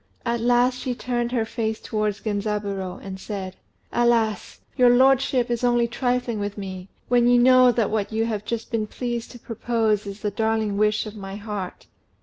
[0.25, 3.55] At last she turned her face towards Genzaburô, and said
[3.93, 4.61] "Alas!
[4.75, 8.71] your lordship is only trifling with me, when you know that what you have just
[8.71, 11.85] been pleased to propose is the darling wish of my heart.